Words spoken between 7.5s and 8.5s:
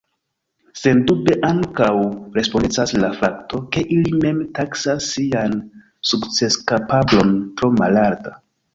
tro malalta.